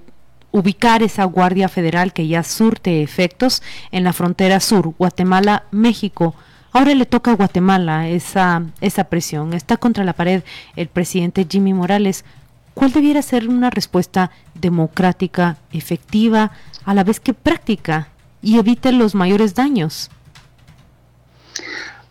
ubicar 0.51 1.01
esa 1.01 1.23
Guardia 1.23 1.67
Federal 1.67 2.13
que 2.13 2.27
ya 2.27 2.43
surte 2.43 3.01
efectos 3.01 3.63
en 3.91 4.03
la 4.03 4.13
frontera 4.13 4.59
sur, 4.59 4.93
Guatemala-México. 4.97 6.35
Ahora 6.73 6.95
le 6.95 7.05
toca 7.05 7.31
a 7.31 7.35
Guatemala 7.35 8.09
esa, 8.09 8.63
esa 8.81 9.03
presión. 9.03 9.53
Está 9.53 9.77
contra 9.77 10.03
la 10.03 10.13
pared 10.13 10.41
el 10.75 10.87
presidente 10.87 11.45
Jimmy 11.47 11.71
Morales. 11.71 12.25
¿Cuál 12.73 12.91
debiera 12.91 13.21
ser 13.21 13.47
una 13.47 13.69
respuesta 13.69 14.31
democrática, 14.55 15.57
efectiva, 15.71 16.51
a 16.83 16.95
la 16.95 17.03
vez 17.03 17.19
que 17.19 17.35
práctica 17.35 18.07
y 18.41 18.57
evite 18.57 18.91
los 18.91 19.13
mayores 19.13 19.53
daños? 19.53 20.09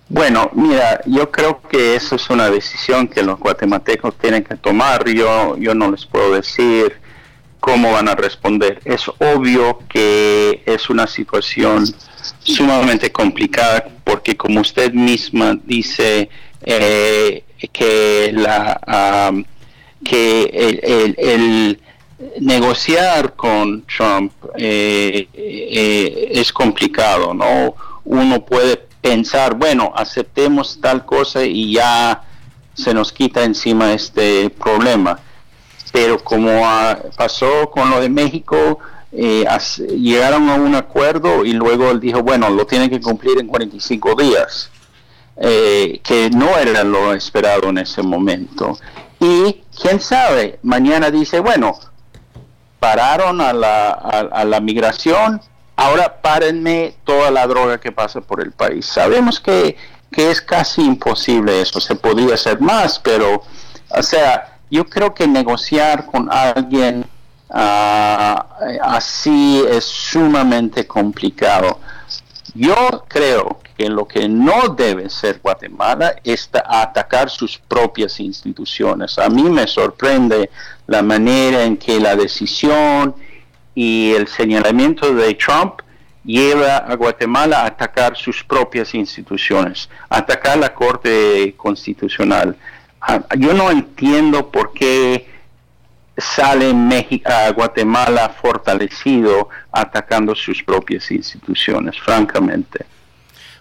Bueno, 0.08 0.50
mira, 0.52 1.00
yo 1.06 1.32
creo 1.32 1.60
que 1.62 1.96
eso 1.96 2.14
es 2.14 2.30
una 2.30 2.48
decisión 2.48 3.08
que 3.08 3.24
los 3.24 3.40
guatemaltecos 3.40 4.16
tienen 4.16 4.44
que 4.44 4.56
tomar. 4.56 5.08
Yo, 5.08 5.56
yo 5.56 5.74
no 5.74 5.90
les 5.90 6.06
puedo 6.06 6.34
decir 6.34 7.00
cómo 7.58 7.92
van 7.92 8.08
a 8.08 8.14
responder. 8.14 8.80
Es 8.84 9.08
obvio 9.08 9.80
que 9.88 10.62
es 10.66 10.88
una 10.88 11.08
situación 11.08 11.84
sumamente 12.42 13.10
complicada 13.10 13.86
porque 14.04 14.36
como 14.36 14.60
usted 14.60 14.92
misma 14.92 15.58
dice 15.64 16.28
eh, 16.62 17.44
que 17.72 18.30
la 18.32 19.32
que 20.04 20.44
el, 21.18 21.80
negociar 22.40 23.34
con 23.34 23.84
Trump 23.86 24.32
eh, 24.56 25.28
eh, 25.32 26.28
es 26.32 26.52
complicado, 26.52 27.34
¿no? 27.34 27.74
Uno 28.04 28.44
puede 28.44 28.76
pensar, 29.00 29.54
bueno, 29.54 29.92
aceptemos 29.94 30.80
tal 30.80 31.04
cosa 31.04 31.44
y 31.44 31.74
ya 31.74 32.22
se 32.74 32.94
nos 32.94 33.12
quita 33.12 33.44
encima 33.44 33.92
este 33.92 34.50
problema 34.50 35.18
pero 35.92 36.18
como 36.24 36.62
pasó 37.16 37.70
con 37.70 37.90
lo 37.90 38.00
de 38.00 38.08
México, 38.08 38.78
eh, 39.12 39.46
llegaron 39.98 40.48
a 40.48 40.54
un 40.54 40.74
acuerdo 40.74 41.44
y 41.44 41.52
luego 41.52 41.90
él 41.90 42.00
dijo, 42.00 42.22
bueno, 42.22 42.48
lo 42.48 42.66
tienen 42.66 42.88
que 42.88 43.00
cumplir 43.00 43.38
en 43.38 43.46
45 43.46 44.14
días, 44.16 44.70
eh, 45.36 46.00
que 46.02 46.30
no 46.30 46.58
era 46.58 46.82
lo 46.82 47.12
esperado 47.12 47.68
en 47.68 47.78
ese 47.78 48.02
momento. 48.02 48.78
Y 49.20 49.62
quién 49.80 50.00
sabe, 50.00 50.58
mañana 50.62 51.10
dice, 51.10 51.40
bueno, 51.40 51.78
pararon 52.80 53.40
a 53.40 53.52
la, 53.52 53.90
a 53.90 54.44
la 54.44 54.60
migración, 54.60 55.40
ahora 55.76 56.20
párenme 56.20 56.94
toda 57.04 57.30
la 57.30 57.46
droga 57.46 57.78
que 57.78 57.92
pasa 57.92 58.20
por 58.20 58.40
el 58.40 58.52
país. 58.52 58.86
Sabemos 58.86 59.38
que, 59.38 59.76
que 60.10 60.30
es 60.30 60.40
casi 60.40 60.82
imposible 60.82 61.60
eso, 61.60 61.80
se 61.80 61.94
podría 61.94 62.34
hacer 62.34 62.60
más, 62.60 62.98
pero, 62.98 63.42
o 63.90 64.02
sea, 64.02 64.58
yo 64.70 64.86
creo 64.86 65.14
que 65.14 65.28
negociar 65.28 66.06
con 66.06 66.32
alguien 66.32 67.04
así 67.52 69.64
es 69.68 69.84
sumamente 69.84 70.86
complicado. 70.86 71.78
Yo 72.54 73.04
creo 73.08 73.60
que 73.76 73.88
lo 73.88 74.06
que 74.06 74.28
no 74.28 74.68
debe 74.68 75.08
ser 75.08 75.40
Guatemala 75.42 76.16
es 76.24 76.48
atacar 76.66 77.30
sus 77.30 77.58
propias 77.58 78.20
instituciones. 78.20 79.18
A 79.18 79.28
mí 79.28 79.44
me 79.44 79.66
sorprende 79.66 80.50
la 80.86 81.02
manera 81.02 81.64
en 81.64 81.76
que 81.76 81.98
la 81.98 82.14
decisión 82.14 83.14
y 83.74 84.12
el 84.12 84.28
señalamiento 84.28 85.14
de 85.14 85.34
Trump 85.34 85.80
lleva 86.24 86.76
a 86.76 86.94
Guatemala 86.94 87.62
a 87.62 87.66
atacar 87.66 88.16
sus 88.16 88.44
propias 88.44 88.94
instituciones, 88.94 89.88
atacar 90.08 90.58
la 90.58 90.74
Corte 90.74 91.54
Constitucional. 91.56 92.56
Ah, 93.00 93.22
yo 93.36 93.52
no 93.52 93.70
entiendo 93.70 94.50
por 94.50 94.72
qué 94.72 95.31
sale 96.22 96.72
México, 96.72 97.30
a 97.30 97.50
Guatemala 97.50 98.28
fortalecido 98.40 99.48
atacando 99.72 100.34
sus 100.34 100.62
propias 100.62 101.10
instituciones, 101.10 101.98
francamente. 102.00 102.86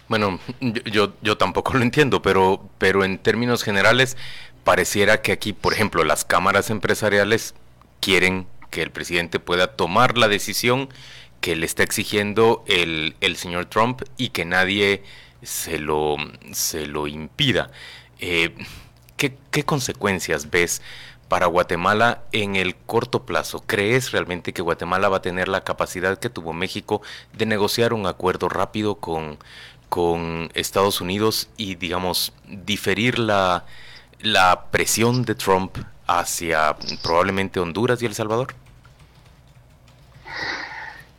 Bueno, 0.08 0.39
yo, 0.86 1.13
yo 1.22 1.38
tampoco 1.38 1.74
lo 1.74 1.84
entiendo, 1.84 2.22
pero, 2.22 2.70
pero 2.77 3.03
en 3.03 3.18
términos 3.18 3.63
generales 3.63 4.18
pareciera 4.63 5.22
que 5.22 5.32
aquí, 5.32 5.53
por 5.53 5.74
ejemplo, 5.74 6.03
las 6.03 6.25
cámaras 6.25 6.70
empresariales 6.70 7.56
quieren 8.00 8.48
que 8.70 8.82
el 8.82 8.91
presidente 8.91 9.39
pueda 9.39 9.75
tomar 9.75 10.18
la 10.18 10.27
decisión 10.27 10.89
que 11.39 11.56
le 11.56 11.65
está 11.65 11.84
exigiendo 11.84 12.63
el, 12.68 13.15
el 13.22 13.36
señor 13.36 13.65
Trump 13.65 14.01
y 14.18 14.30
que 14.30 14.46
nadie 14.46 15.03
se 15.44 15.80
lo, 15.80 16.18
se 16.51 16.88
lo 16.88 17.08
impida. 17.08 17.72
Eh, 18.20 18.53
¿qué, 19.18 19.36
¿Qué 19.50 19.63
consecuencias 19.63 20.50
ves 20.51 20.82
para 21.31 21.45
Guatemala 21.45 22.23
en 22.33 22.57
el 22.57 22.75
corto 22.75 23.25
plazo? 23.25 23.63
¿Crees 23.65 24.11
realmente 24.11 24.51
que 24.51 24.61
Guatemala 24.61 25.07
va 25.07 25.17
a 25.17 25.21
tener 25.21 25.47
la 25.47 25.63
capacidad 25.63 26.19
que 26.19 26.29
tuvo 26.29 26.51
México 26.51 27.01
de 27.31 27.45
negociar 27.45 27.93
un 27.93 28.05
acuerdo 28.05 28.50
rápido 28.50 28.95
con, 28.95 29.38
con 29.88 30.51
Estados 30.55 31.00
Unidos 31.00 31.47
y, 31.55 31.75
digamos, 31.75 32.33
diferir 32.50 33.17
la, 33.17 33.63
la 34.19 34.65
presión 34.71 35.23
de 35.23 35.35
Trump 35.35 35.77
hacia 36.05 36.75
probablemente 37.01 37.61
Honduras 37.61 38.01
y 38.01 38.07
El 38.07 38.13
Salvador? 38.13 38.53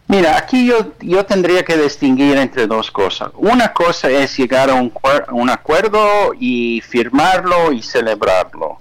Mira, 0.09 0.37
aquí 0.37 0.67
yo, 0.67 0.93
yo 1.01 1.25
tendría 1.25 1.65
que 1.65 1.79
distinguir 1.79 2.37
entre 2.37 2.67
dos 2.67 2.91
cosas. 2.91 3.31
Una 3.33 3.73
cosa 3.73 4.11
es 4.11 4.37
llegar 4.37 4.69
a 4.69 4.75
un, 4.75 4.93
un 5.31 5.49
acuerdo 5.49 6.35
y 6.39 6.83
firmarlo 6.83 7.73
y 7.73 7.81
celebrarlo. 7.81 8.72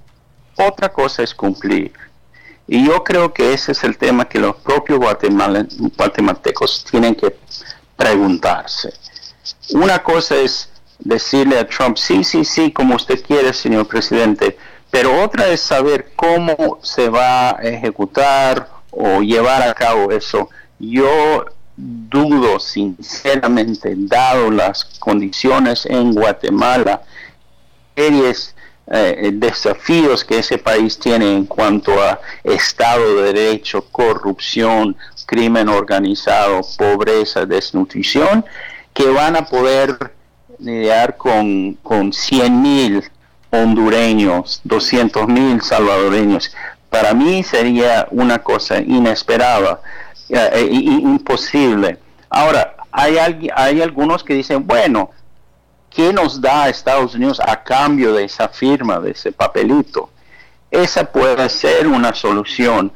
Otra 0.67 0.89
cosa 0.89 1.23
es 1.23 1.33
cumplir. 1.33 1.93
Y 2.67 2.85
yo 2.85 3.03
creo 3.03 3.33
que 3.33 3.53
ese 3.53 3.71
es 3.73 3.83
el 3.83 3.97
tema 3.97 4.25
que 4.25 4.39
los 4.39 4.55
propios 4.57 4.99
guatemaltecos 4.99 6.85
tienen 6.89 7.15
que 7.15 7.35
preguntarse. 7.97 8.93
Una 9.73 10.01
cosa 10.03 10.35
es 10.37 10.69
decirle 10.99 11.59
a 11.59 11.67
Trump, 11.67 11.97
sí, 11.97 12.23
sí, 12.23 12.45
sí, 12.45 12.71
como 12.71 12.95
usted 12.95 13.23
quiere, 13.23 13.53
señor 13.53 13.87
presidente, 13.87 14.57
pero 14.89 15.21
otra 15.23 15.47
es 15.47 15.61
saber 15.61 16.11
cómo 16.15 16.79
se 16.81 17.09
va 17.09 17.51
a 17.51 17.61
ejecutar 17.63 18.69
o 18.91 19.21
llevar 19.21 19.67
a 19.67 19.73
cabo 19.73 20.11
eso 20.11 20.49
yo 20.81 21.45
dudo 21.77 22.59
sinceramente, 22.59 23.93
dado 23.95 24.49
las 24.51 24.83
condiciones 24.99 25.85
en 25.85 26.13
Guatemala, 26.13 27.03
series 27.95 28.55
eh, 28.93 29.31
desafíos 29.33 30.25
que 30.25 30.39
ese 30.39 30.57
país 30.57 30.99
tiene 30.99 31.33
en 31.33 31.45
cuanto 31.45 31.93
a 32.01 32.19
Estado 32.43 33.15
de 33.15 33.33
Derecho, 33.33 33.85
corrupción, 33.91 34.95
crimen 35.25 35.69
organizado, 35.69 36.61
pobreza, 36.77 37.45
desnutrición, 37.45 38.45
que 38.93 39.09
van 39.09 39.37
a 39.37 39.45
poder 39.45 40.13
lidiar 40.59 41.15
con, 41.15 41.75
con 41.75 42.11
100 42.11 42.61
mil 42.61 43.03
hondureños, 43.49 44.59
200 44.65 45.27
mil 45.27 45.61
salvadoreños. 45.61 46.53
Para 46.89 47.13
mí 47.13 47.43
sería 47.43 48.07
una 48.11 48.39
cosa 48.39 48.79
inesperada. 48.79 49.81
Eh, 50.29 50.49
eh, 50.53 50.69
imposible. 50.71 51.97
Ahora, 52.29 52.75
hay, 52.91 53.17
hay 53.53 53.81
algunos 53.81 54.23
que 54.23 54.33
dicen, 54.33 54.65
bueno, 54.65 55.09
¿qué 55.93 56.11
nos 56.13 56.39
da 56.41 56.69
Estados 56.69 57.13
Unidos 57.15 57.39
a 57.39 57.63
cambio 57.63 58.13
de 58.13 58.23
esa 58.25 58.47
firma, 58.47 58.99
de 58.99 59.11
ese 59.11 59.31
papelito? 59.31 60.09
Esa 60.71 61.03
puede 61.11 61.47
ser 61.49 61.87
una 61.87 62.13
solución, 62.13 62.91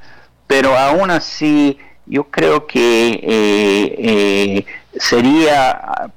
pero 0.48 0.78
aún 0.78 1.12
así 1.12 1.78
yo 2.06 2.24
creo 2.26 2.66
que 2.66 3.20
eh, 3.22 4.66
sería 4.98 6.10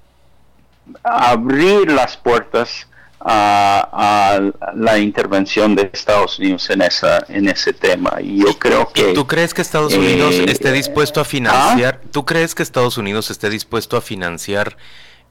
abrir 1.03 1.91
las 1.91 2.17
puertas 2.17 2.87
a, 3.21 4.41
la 4.75 4.99
intervención 4.99 5.75
de 5.75 5.91
Estados 5.93 6.39
Unidos 6.39 6.71
en 6.71 6.83
esa 6.83 7.25
en 7.29 7.49
ese 7.49 7.73
tema 7.73 8.19
y 8.21 8.39
yo 8.39 8.57
creo 8.59 8.89
que 8.93 9.13
tú 9.13 9.27
crees 9.27 9.55
que 9.55 9.63
Estados 9.63 9.93
Unidos 9.95 10.37
eh, 10.37 10.47
esté 10.49 10.71
dispuesto 10.71 11.21
a 11.21 11.25
financiar 11.25 12.01
¿ah? 12.01 12.09
tú 12.13 12.25
crees 12.25 12.55
que 12.55 12.63
Estados 12.63 12.97
Unidos 12.97 13.31
esté 13.31 13.51
dispuesto 13.51 13.97
a 13.97 14.01
financiar 14.01 14.77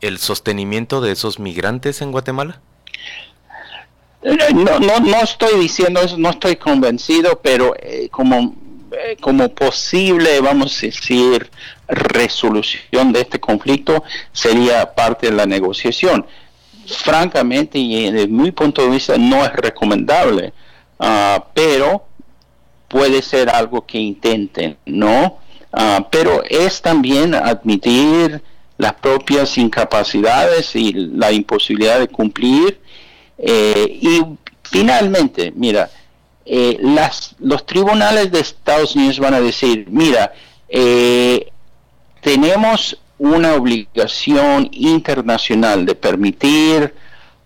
el 0.01 0.19
sostenimiento 0.19 1.01
de 1.01 1.11
esos 1.11 1.39
migrantes 1.39 2.01
en 2.01 2.11
Guatemala 2.11 2.61
eh, 4.21 4.37
no 4.53 4.79
no 4.79 4.99
no 4.99 5.21
estoy 5.21 5.59
diciendo 5.59 6.01
eso 6.01 6.17
no 6.17 6.29
estoy 6.29 6.55
convencido 6.55 7.39
pero 7.41 7.75
eh, 7.79 8.09
como 8.09 8.55
como 9.21 9.49
posible 9.49 10.39
vamos 10.39 10.77
a 10.77 10.87
decir 10.87 11.49
resolución 11.87 13.11
de 13.11 13.21
este 13.21 13.39
conflicto 13.39 14.03
sería 14.31 14.93
parte 14.95 15.27
de 15.27 15.35
la 15.35 15.45
negociación 15.45 16.25
francamente 16.87 17.77
y 17.77 18.09
desde 18.09 18.27
mi 18.27 18.51
punto 18.51 18.81
de 18.83 18.89
vista 18.89 19.17
no 19.17 19.43
es 19.43 19.53
recomendable, 19.53 20.53
ah, 20.99 21.45
pero 21.53 22.05
puede 22.87 23.21
ser 23.21 23.49
algo 23.49 23.85
que 23.85 23.97
intenten, 23.97 24.77
¿no? 24.85 25.39
Ah, 25.71 26.07
pero 26.09 26.43
es 26.43 26.81
también 26.81 27.35
admitir 27.35 28.41
las 28.77 28.93
propias 28.93 29.57
incapacidades 29.57 30.75
y 30.75 30.93
la 30.93 31.31
imposibilidad 31.31 31.99
de 31.99 32.07
cumplir. 32.07 32.79
Eh, 33.37 33.99
y 34.01 34.21
finalmente, 34.63 35.51
mira, 35.55 35.89
eh, 36.45 36.77
las, 36.79 37.35
los 37.39 37.65
tribunales 37.65 38.31
de 38.31 38.39
Estados 38.39 38.95
Unidos 38.95 39.19
van 39.19 39.33
a 39.33 39.41
decir, 39.41 39.87
mira, 39.89 40.33
eh, 40.69 41.51
tenemos 42.21 42.97
una 43.17 43.55
obligación 43.55 44.69
internacional 44.71 45.85
de 45.85 45.95
permitir 45.95 46.93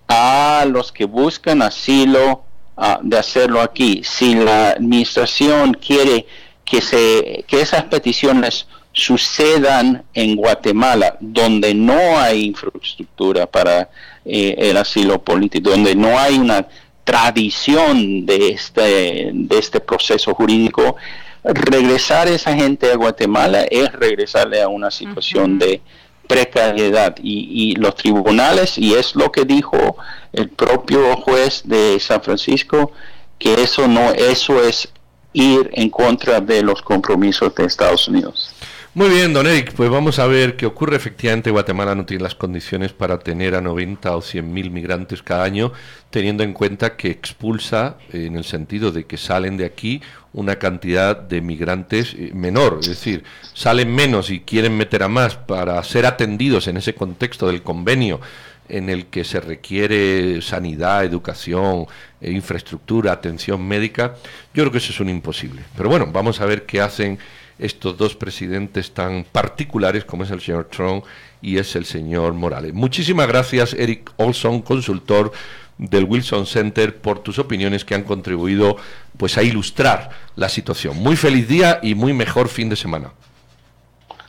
a 0.08 0.66
los 0.68 0.92
que 0.92 1.06
buscan 1.06 1.62
asilo 1.62 2.44
ah, 2.76 3.00
de 3.02 3.18
hacerlo 3.18 3.62
aquí. 3.62 4.02
Si 4.04 4.36
la 4.36 4.72
administración 4.72 5.74
quiere 5.74 6.26
que, 6.66 6.82
se, 6.82 7.46
que 7.48 7.62
esas 7.62 7.86
peticiones 7.86 8.68
sucedan 8.94 10.04
en 10.14 10.36
Guatemala, 10.36 11.18
donde 11.20 11.74
no 11.74 12.20
hay 12.20 12.46
infraestructura 12.46 13.46
para 13.46 13.90
eh, 14.26 14.56
el 14.58 14.78
asilo 14.78 15.22
político, 15.22 15.70
donde 15.70 15.96
no 15.96 16.20
hay 16.20 16.38
una 16.38 16.68
tradición 17.04 18.26
de 18.26 18.50
este, 18.50 19.32
de 19.34 19.58
este 19.58 19.80
proceso 19.80 20.34
jurídico, 20.34 20.98
regresar 21.44 22.28
esa 22.28 22.54
gente 22.54 22.92
a 22.92 22.96
Guatemala 22.96 23.64
es 23.64 23.92
regresarle 23.94 24.62
a 24.62 24.68
una 24.68 24.92
situación 24.92 25.58
de 25.58 25.82
precariedad 26.28 27.16
y, 27.22 27.76
los 27.76 27.96
tribunales, 27.96 28.78
y 28.78 28.94
es 28.94 29.16
lo 29.16 29.32
que 29.32 29.44
dijo 29.44 29.98
el 30.32 30.50
propio 30.50 31.18
juez 31.18 31.64
de 31.66 32.00
San 32.00 32.22
Francisco, 32.22 32.92
que 33.38 33.56
eso 33.56 33.88
no, 33.88 34.12
eso 34.14 34.64
es 34.64 34.88
ir 35.34 35.70
en 35.74 35.90
contra 35.90 36.40
de 36.40 36.62
los 36.62 36.82
compromisos 36.82 37.54
de 37.56 37.66
Estados 37.66 38.08
Unidos. 38.08 38.54
Muy 38.94 39.08
bien, 39.08 39.32
don 39.32 39.48
Eric, 39.48 39.72
pues 39.72 39.90
vamos 39.90 40.20
a 40.20 40.28
ver 40.28 40.58
qué 40.58 40.66
ocurre. 40.66 40.98
Efectivamente, 40.98 41.50
Guatemala 41.50 41.96
no 41.96 42.06
tiene 42.06 42.24
las 42.24 42.36
condiciones 42.36 42.92
para 42.92 43.20
tener 43.20 43.56
a 43.56 43.62
90 43.62 44.14
o 44.18 44.22
100 44.22 44.54
mil 44.54 44.70
migrantes 44.70 45.24
cada 45.24 45.46
año, 45.46 45.72
teniendo 46.10 46.44
en 46.44 46.52
cuenta 46.52 46.98
que 46.98 47.10
expulsa, 47.10 47.96
en 48.12 48.36
el 48.36 48.44
sentido 48.44 48.92
de 48.92 49.06
que 49.06 49.16
salen 49.16 49.56
de 49.56 49.64
aquí, 49.64 50.02
una 50.34 50.58
cantidad 50.58 51.16
de 51.16 51.40
migrantes 51.40 52.14
eh, 52.18 52.32
menor. 52.34 52.80
Es 52.82 52.90
decir, 52.90 53.24
salen 53.54 53.96
menos 53.96 54.30
y 54.30 54.42
quieren 54.42 54.76
meter 54.76 55.04
a 55.04 55.08
más 55.08 55.38
para 55.38 55.82
ser 55.86 56.06
atendidos 56.06 56.68
en 56.68 56.76
ese 56.76 56.94
contexto 56.94 57.48
del 57.48 57.64
convenio 57.64 58.20
en 58.68 58.90
el 58.90 59.06
que 59.06 59.24
se 59.24 59.40
requiere 59.40 60.42
sanidad, 60.42 61.06
educación, 61.06 61.86
e 62.20 62.32
infraestructura, 62.32 63.14
atención 63.14 63.66
médica, 63.66 64.16
yo 64.54 64.64
creo 64.64 64.72
que 64.72 64.78
eso 64.78 64.92
es 64.92 65.00
un 65.00 65.10
imposible. 65.10 65.64
Pero 65.78 65.90
bueno, 65.90 66.08
vamos 66.12 66.40
a 66.42 66.46
ver 66.46 66.66
qué 66.66 66.82
hacen 66.82 67.20
estos 67.60 67.98
dos 67.98 68.16
presidentes 68.16 68.92
tan 68.92 69.24
particulares 69.24 70.06
como 70.06 70.24
es 70.24 70.32
el 70.32 70.42
señor 70.42 70.66
Trump 70.66 71.06
y 71.42 71.58
es 71.58 71.76
el 71.76 71.86
señor 71.86 72.34
Morales. 72.34 72.74
Muchísimas 72.74 73.28
gracias, 73.28 73.74
Eric 73.74 74.12
Olson, 74.18 74.62
consultor 74.62 75.32
del 75.78 76.06
Wilson 76.06 76.46
Center, 76.46 76.98
por 76.98 77.20
tus 77.20 77.40
opiniones 77.40 77.84
que 77.84 77.96
han 77.96 78.04
contribuido 78.04 78.78
pues 79.18 79.38
a 79.38 79.44
ilustrar 79.44 80.12
la 80.36 80.50
situación. 80.50 80.98
Muy 80.98 81.16
feliz 81.16 81.48
día 81.48 81.80
y 81.82 81.96
muy 81.96 82.14
mejor 82.14 82.50
fin 82.50 82.70
de 82.70 82.76
semana. 82.76 83.12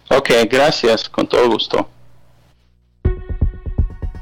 Ok, 0.08 0.30
gracias, 0.50 1.08
con 1.08 1.26
todo 1.26 1.48
gusto. 1.48 1.88